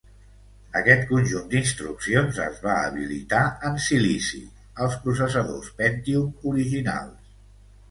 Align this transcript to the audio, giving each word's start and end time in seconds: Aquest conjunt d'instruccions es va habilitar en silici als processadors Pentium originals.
Aquest 0.77 1.03
conjunt 1.09 1.43
d'instruccions 1.51 2.39
es 2.45 2.57
va 2.69 2.79
habilitar 2.87 3.43
en 3.71 3.77
silici 3.89 4.41
als 4.87 4.99
processadors 5.05 5.71
Pentium 5.85 6.53
originals. 6.57 7.33